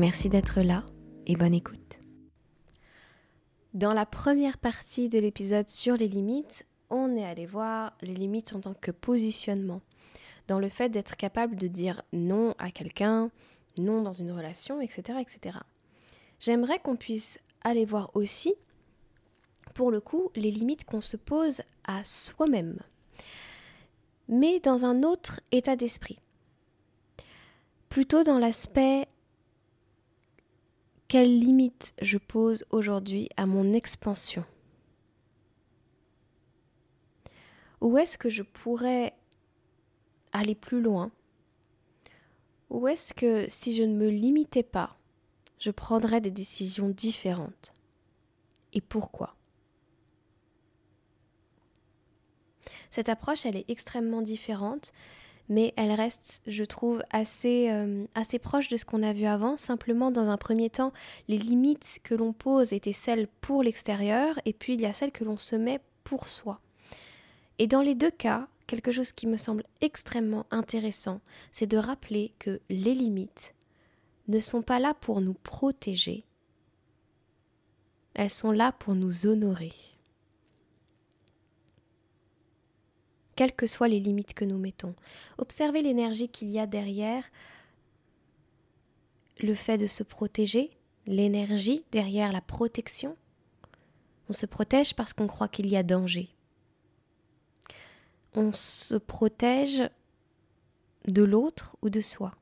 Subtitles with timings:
[0.00, 0.86] Merci d'être là
[1.26, 2.00] et bonne écoute.
[3.74, 8.54] Dans la première partie de l'épisode sur les limites, on est allé voir les limites
[8.54, 9.82] en tant que positionnement,
[10.48, 13.30] dans le fait d'être capable de dire non à quelqu'un,
[13.76, 15.18] non dans une relation, etc.
[15.20, 15.58] etc.
[16.38, 18.54] J'aimerais qu'on puisse aller voir aussi,
[19.74, 22.78] pour le coup, les limites qu'on se pose à soi-même,
[24.28, 26.18] mais dans un autre état d'esprit.
[27.90, 29.06] Plutôt dans l'aspect
[31.10, 34.44] quelles limites je pose aujourd'hui à mon expansion?
[37.80, 39.12] Où est-ce que je pourrais
[40.32, 41.10] aller plus loin?
[42.68, 44.96] Où est-ce que si je ne me limitais pas,
[45.58, 47.74] je prendrais des décisions différentes?
[48.72, 49.34] Et pourquoi?
[52.88, 54.92] Cette approche, elle est extrêmement différente
[55.50, 59.56] mais elle reste, je trouve, assez, euh, assez proche de ce qu'on a vu avant.
[59.56, 60.92] Simplement, dans un premier temps,
[61.26, 65.10] les limites que l'on pose étaient celles pour l'extérieur, et puis il y a celles
[65.10, 66.60] que l'on se met pour soi.
[67.58, 72.32] Et dans les deux cas, quelque chose qui me semble extrêmement intéressant, c'est de rappeler
[72.38, 73.56] que les limites
[74.28, 76.24] ne sont pas là pour nous protéger,
[78.14, 79.72] elles sont là pour nous honorer.
[83.40, 84.94] Quelles que soient les limites que nous mettons.
[85.38, 87.24] Observez l'énergie qu'il y a derrière
[89.40, 93.16] le fait de se protéger, l'énergie derrière la protection.
[94.28, 96.28] On se protège parce qu'on croit qu'il y a danger.
[98.34, 99.88] On se protège
[101.06, 102.34] de l'autre ou de soi.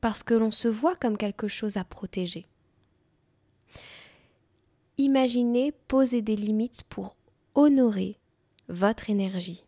[0.00, 2.48] Parce que l'on se voit comme quelque chose à protéger.
[4.96, 7.16] Imaginez poser des limites pour
[7.54, 8.18] honorer
[8.68, 9.64] votre énergie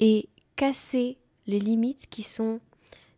[0.00, 2.60] et casser les limites qui sont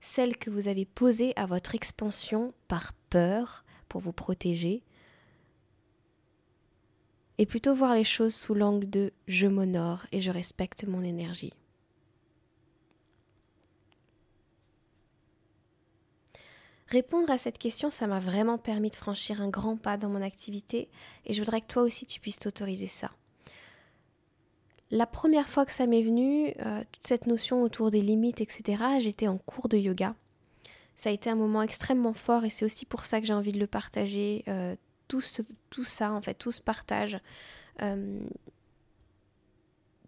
[0.01, 4.83] celles que vous avez posées à votre expansion par peur pour vous protéger
[7.39, 11.53] et plutôt voir les choses sous l'angle de je m'honore et je respecte mon énergie.
[16.93, 20.21] Répondre à cette question, ça m'a vraiment permis de franchir un grand pas dans mon
[20.21, 20.91] activité
[21.25, 23.11] et je voudrais que toi aussi tu puisses t'autoriser ça.
[24.91, 28.85] La première fois que ça m'est venu, euh, toute cette notion autour des limites, etc.,
[28.99, 30.15] j'étais en cours de yoga.
[30.95, 33.53] Ça a été un moment extrêmement fort et c'est aussi pour ça que j'ai envie
[33.53, 34.45] de le partager.
[34.49, 34.77] Euh,
[35.09, 35.23] tout,
[35.85, 37.19] ça, en fait, tout ce partage.
[37.81, 38.21] Euh,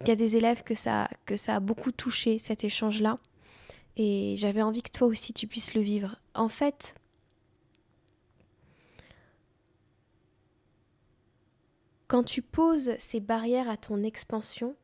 [0.02, 3.18] il y a des élèves que ça, que ça a beaucoup touché, cet échange-là.
[3.96, 6.16] Et j'avais envie que toi aussi tu puisses le vivre.
[6.34, 6.94] En fait,
[12.08, 14.76] quand tu poses ces barrières à ton expansion,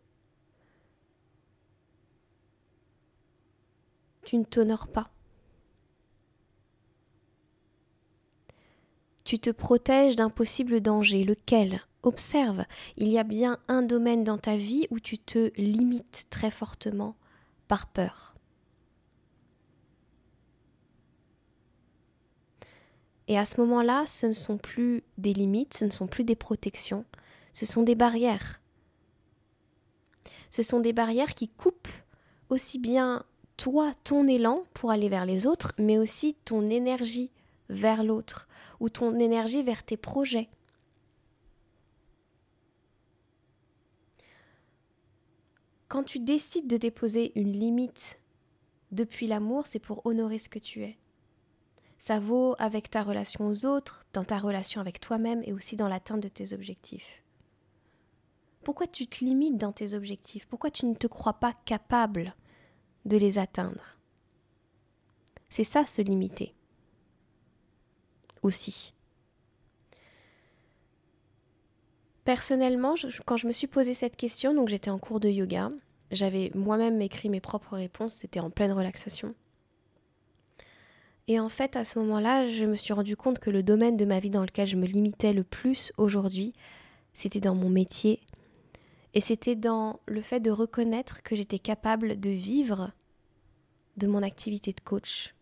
[4.25, 5.11] tu ne t'honores pas.
[9.25, 11.25] Tu te protèges d'un possible danger.
[11.25, 11.83] Lequel?
[12.03, 12.65] Observe,
[12.97, 17.15] il y a bien un domaine dans ta vie où tu te limites très fortement
[17.69, 18.35] par peur.
[23.31, 26.35] Et à ce moment-là, ce ne sont plus des limites, ce ne sont plus des
[26.35, 27.05] protections,
[27.53, 28.61] ce sont des barrières.
[30.51, 31.87] Ce sont des barrières qui coupent
[32.49, 33.25] aussi bien
[33.57, 37.31] toi, ton élan pour aller vers les autres, mais aussi ton énergie
[37.69, 38.49] vers l'autre,
[38.81, 40.49] ou ton énergie vers tes projets.
[45.87, 48.17] Quand tu décides de déposer une limite
[48.91, 50.99] depuis l'amour, c'est pour honorer ce que tu es.
[52.01, 55.87] Ça vaut avec ta relation aux autres, dans ta relation avec toi-même et aussi dans
[55.87, 57.23] l'atteinte de tes objectifs.
[58.65, 60.47] Pourquoi tu te limites dans tes objectifs?
[60.47, 62.35] Pourquoi tu ne te crois pas capable
[63.05, 63.99] de les atteindre?
[65.51, 66.55] C'est ça se limiter.
[68.43, 68.95] Aussi.
[72.25, 72.95] Personnellement,
[73.27, 75.69] quand je me suis posé cette question, donc j'étais en cours de yoga,
[76.11, 79.29] j'avais moi-même écrit mes propres réponses, c'était en pleine relaxation.
[81.29, 84.05] Et en fait, à ce moment-là, je me suis rendu compte que le domaine de
[84.05, 86.53] ma vie dans lequel je me limitais le plus aujourd'hui,
[87.15, 88.21] c'était dans mon métier.
[89.15, 92.93] Et c'était dans le fait de reconnaître que j'étais capable de vivre
[93.97, 95.35] de mon activité de coach.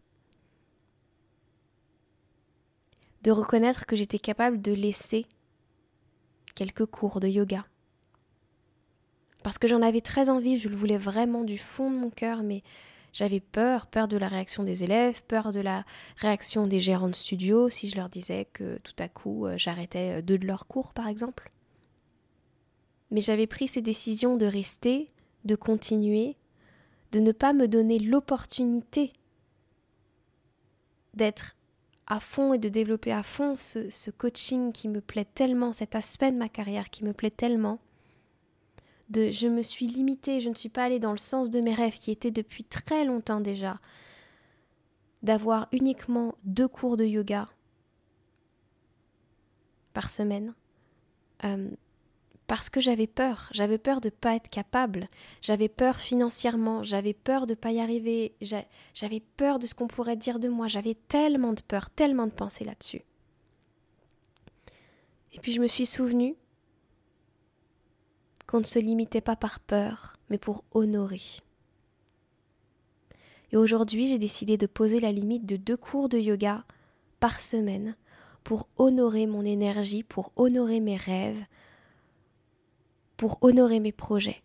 [3.22, 5.26] De reconnaître que j'étais capable de laisser
[6.54, 7.66] quelques cours de yoga.
[9.42, 12.42] Parce que j'en avais très envie, je le voulais vraiment du fond de mon cœur,
[12.42, 12.62] mais
[13.12, 15.84] j'avais peur, peur de la réaction des élèves, peur de la
[16.16, 20.18] réaction des gérants de studio si je leur disais que tout à coup euh, j'arrêtais
[20.18, 21.50] euh, deux de leurs cours par exemple.
[23.10, 25.08] Mais j'avais pris ces décisions de rester,
[25.44, 26.36] de continuer,
[27.12, 29.12] de ne pas me donner l'opportunité
[31.14, 31.56] d'être
[32.06, 35.94] à fond et de développer à fond ce, ce, coaching qui me plaît tellement, cet
[35.94, 37.78] aspect de ma carrière qui me plaît tellement.
[39.08, 41.74] De je me suis limitée, je ne suis pas allée dans le sens de mes
[41.74, 43.80] rêves qui étaient depuis très longtemps déjà
[45.22, 47.48] d'avoir uniquement deux cours de yoga
[49.92, 50.54] par semaine.
[51.44, 51.70] Euh,
[52.48, 55.08] parce que j'avais peur, j'avais peur de ne pas être capable,
[55.42, 58.34] j'avais peur financièrement, j'avais peur de ne pas y arriver,
[58.94, 62.32] j'avais peur de ce qu'on pourrait dire de moi, j'avais tellement de peur, tellement de
[62.32, 63.02] pensées là-dessus.
[65.34, 66.36] Et puis je me suis souvenu
[68.48, 71.20] qu'on ne se limitait pas par peur, mais pour honorer.
[73.52, 76.64] Et aujourd'hui, j'ai décidé de poser la limite de deux cours de yoga
[77.20, 77.94] par semaine
[78.44, 81.44] pour honorer mon énergie, pour honorer mes rêves,
[83.18, 84.42] pour honorer mes projets.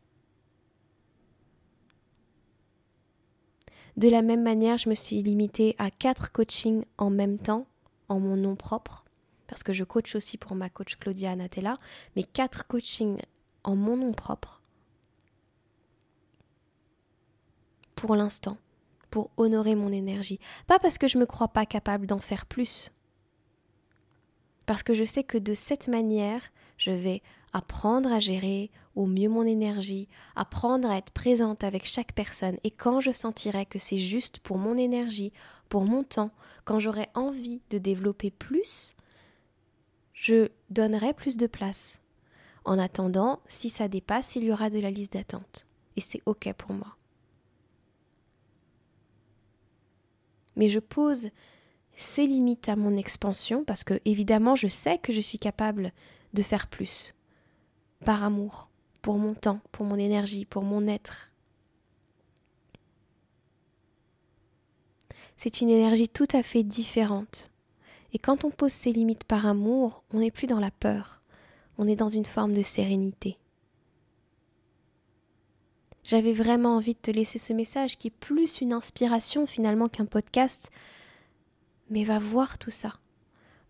[3.95, 7.67] De la même manière, je me suis limitée à quatre coachings en même temps,
[8.09, 9.06] en mon nom propre,
[9.47, 11.77] parce que je coach aussi pour ma coach Claudia Anatella,
[12.15, 13.19] mais quatre coachings
[13.63, 14.62] en mon nom propre,
[17.95, 18.57] pour l'instant,
[19.10, 20.39] pour honorer mon énergie.
[20.68, 22.92] Pas parce que je ne me crois pas capable d'en faire plus,
[24.65, 26.42] parce que je sais que de cette manière,
[26.77, 27.21] je vais
[27.54, 32.71] apprendre à gérer au mieux mon énergie, apprendre à être présente avec chaque personne et
[32.71, 35.31] quand je sentirai que c'est juste pour mon énergie,
[35.69, 36.31] pour mon temps,
[36.66, 38.95] quand j'aurai envie de développer plus,
[40.13, 42.02] je donnerai plus de place.
[42.65, 45.65] En attendant, si ça dépasse, il y aura de la liste d'attente
[45.95, 46.95] et c'est OK pour moi.
[50.56, 51.30] Mais je pose
[51.95, 55.92] ces limites à mon expansion parce que évidemment je sais que je suis capable
[56.33, 57.13] de faire plus
[58.04, 58.69] par amour,
[59.01, 61.31] pour mon temps, pour mon énergie, pour mon être.
[65.38, 67.51] C'est une énergie tout à fait différente.
[68.13, 71.21] Et quand on pose ses limites par amour, on n'est plus dans la peur,
[71.77, 73.37] on est dans une forme de sérénité.
[76.03, 80.05] J'avais vraiment envie de te laisser ce message qui est plus une inspiration finalement qu'un
[80.05, 80.69] podcast,
[81.89, 82.93] mais va voir tout ça.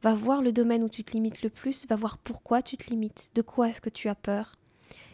[0.01, 2.89] Va voir le domaine où tu te limites le plus, va voir pourquoi tu te
[2.89, 4.55] limites, de quoi est-ce que tu as peur,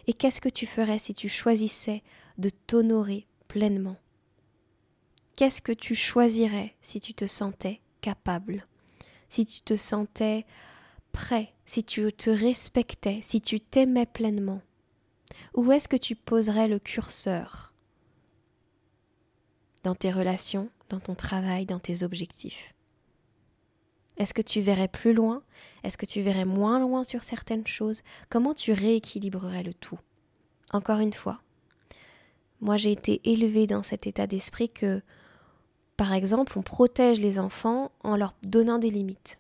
[0.08, 2.02] et qu'est-ce que tu ferais si tu choisissais
[2.38, 3.98] de t'honorer pleinement?
[5.36, 8.66] Qu'est-ce que tu choisirais si tu te sentais capable,
[9.28, 10.46] si tu te sentais
[11.12, 14.60] prêt, si tu te respectais, si tu t'aimais pleinement
[15.54, 17.76] Où est-ce que tu poserais le curseur
[19.84, 22.74] Dans tes relations, dans ton travail, dans tes objectifs?
[24.18, 25.44] Est-ce que tu verrais plus loin?
[25.84, 28.02] Est-ce que tu verrais moins loin sur certaines choses?
[28.32, 30.00] Comment tu rééquilibrerais le tout?
[30.74, 31.40] Encore une fois,
[32.62, 35.04] moi j'ai été élevée dans cet état d'esprit que,
[35.98, 39.38] par exemple, on protège les enfants en leur donnant des limites.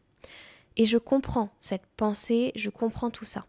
[0.80, 3.46] Et je comprends cette pensée, je comprends tout ça.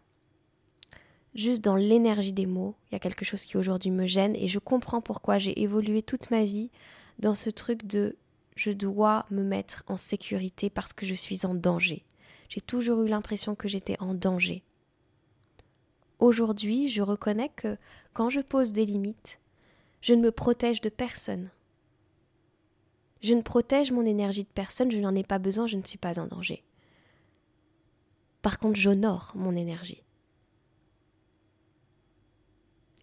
[1.33, 4.49] Juste dans l'énergie des mots, il y a quelque chose qui aujourd'hui me gêne et
[4.49, 6.71] je comprends pourquoi j'ai évolué toute ma vie
[7.19, 8.17] dans ce truc de
[8.57, 12.03] je dois me mettre en sécurité parce que je suis en danger.
[12.49, 14.61] J'ai toujours eu l'impression que j'étais en danger.
[16.19, 17.77] Aujourd'hui, je reconnais que
[18.11, 19.39] quand je pose des limites,
[20.01, 21.49] je ne me protège de personne.
[23.21, 25.97] Je ne protège mon énergie de personne, je n'en ai pas besoin, je ne suis
[25.97, 26.65] pas en danger.
[28.41, 30.03] Par contre, j'honore mon énergie.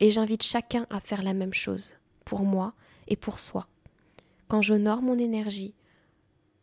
[0.00, 2.74] Et j'invite chacun à faire la même chose, pour moi
[3.08, 3.66] et pour soi.
[4.46, 5.74] Quand j'honore mon énergie,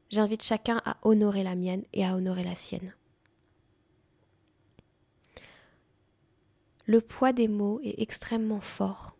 [0.09, 2.93] j'invite chacun à honorer la mienne et à honorer la sienne.
[6.87, 9.15] Le poids des mots est extrêmement fort.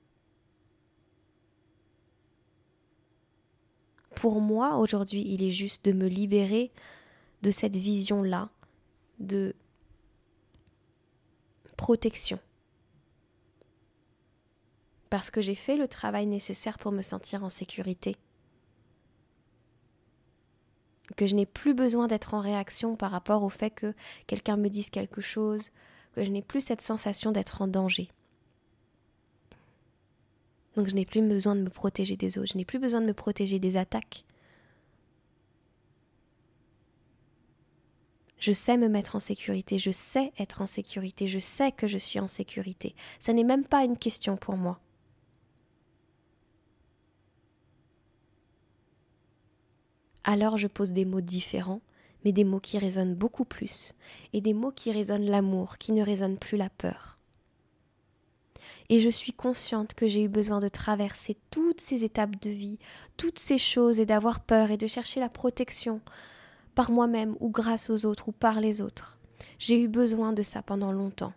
[4.16, 6.72] Pour moi, aujourd'hui, il est juste de me libérer
[7.42, 8.50] de cette vision-là
[9.20, 9.56] de
[11.78, 12.40] protection.
[15.10, 18.16] Parce que j'ai fait le travail nécessaire pour me sentir en sécurité
[21.16, 23.94] que je n'ai plus besoin d'être en réaction par rapport au fait que
[24.28, 25.72] quelqu'un me dise quelque chose,
[26.16, 28.10] que je n'ai plus cette sensation d'être en danger.
[30.76, 33.06] Donc je n'ai plus besoin de me protéger des autres, je n'ai plus besoin de
[33.06, 34.26] me protéger des attaques.
[38.38, 41.98] Je sais me mettre en sécurité, je sais être en sécurité, je sais que je
[41.98, 42.96] suis en sécurité.
[43.20, 44.80] Ça n'est même pas une question pour moi.
[50.24, 51.82] Alors je pose des mots différents,
[52.26, 53.94] mais des mots qui résonnent beaucoup plus,
[54.34, 57.20] et des mots qui résonnent l'amour, qui ne résonnent plus la peur.
[58.90, 62.80] Et je suis consciente que j'ai eu besoin de traverser toutes ces étapes de vie,
[63.18, 66.02] toutes ces choses, et d'avoir peur et de chercher la protection
[66.76, 69.18] par moi-même ou grâce aux autres ou par les autres.
[69.58, 71.34] J'ai eu besoin de ça pendant longtemps.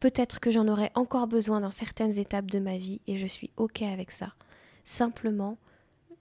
[0.00, 3.50] Peut-être que j'en aurai encore besoin dans certaines étapes de ma vie et je suis
[3.56, 4.34] OK avec ça.
[4.84, 5.58] Simplement,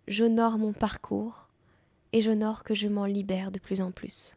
[0.08, 1.50] j'honore mon parcours
[2.14, 4.36] et j'honore que je m'en libère de plus en plus.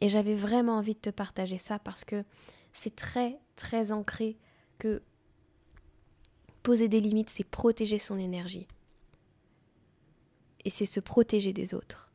[0.00, 2.24] Et j'avais vraiment envie de te partager ça parce que
[2.72, 4.36] c'est très très ancré
[4.78, 5.02] que
[6.62, 8.66] poser des limites, c'est protéger son énergie.
[10.64, 12.10] Et c'est se protéger des autres.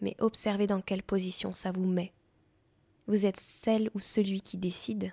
[0.00, 2.12] Mais observez dans quelle position ça vous met.
[3.06, 5.12] Vous êtes celle ou celui qui décide,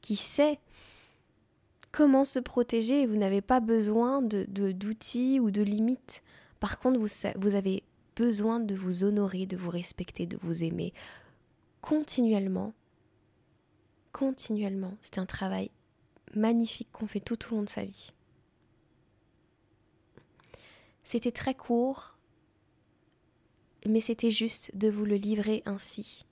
[0.00, 0.58] qui sait
[1.92, 3.06] comment se protéger.
[3.06, 6.22] Vous n'avez pas besoin de, d'outils ou de limites.
[6.58, 7.82] Par contre, vous, vous avez
[8.16, 10.92] besoin de vous honorer, de vous respecter, de vous aimer
[11.80, 12.72] continuellement.
[14.12, 14.96] Continuellement.
[15.00, 15.70] C'est un travail
[16.34, 18.12] magnifique qu'on fait tout au long de sa vie.
[21.04, 22.16] C'était très court,
[23.86, 26.26] mais c'était juste de vous le livrer ainsi.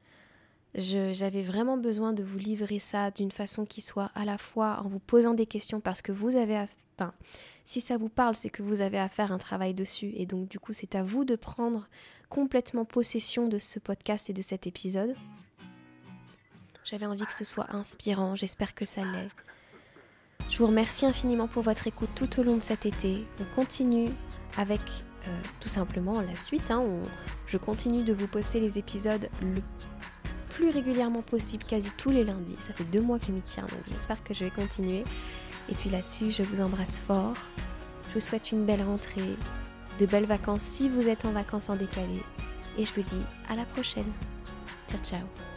[0.75, 4.88] J'avais vraiment besoin de vous livrer ça d'une façon qui soit à la fois en
[4.88, 6.64] vous posant des questions parce que vous avez,
[6.97, 7.12] enfin,
[7.64, 10.49] si ça vous parle, c'est que vous avez à faire un travail dessus et donc
[10.49, 11.88] du coup c'est à vous de prendre
[12.28, 15.16] complètement possession de ce podcast et de cet épisode.
[16.85, 19.28] J'avais envie que ce soit inspirant, j'espère que ça l'est.
[20.50, 23.25] Je vous remercie infiniment pour votre écoute tout au long de cet été.
[23.40, 24.11] On continue
[24.57, 24.80] avec
[25.26, 26.70] euh, tout simplement la suite.
[26.70, 26.84] Hein.
[27.46, 29.60] je continue de vous poster les épisodes le
[30.50, 32.56] plus régulièrement possible, quasi tous les lundis.
[32.58, 35.04] Ça fait deux mois que je m'y tiens, donc j'espère que je vais continuer.
[35.70, 37.36] Et puis là-dessus, je vous embrasse fort.
[38.08, 39.36] Je vous souhaite une belle rentrée,
[39.98, 42.22] de belles vacances si vous êtes en vacances en décalé.
[42.76, 44.12] Et je vous dis à la prochaine.
[44.88, 45.50] Ciao ciao